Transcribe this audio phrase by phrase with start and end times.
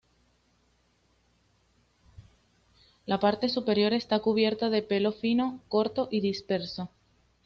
[3.05, 6.89] La parte superior está cubierta de pelo fino, corto y disperso.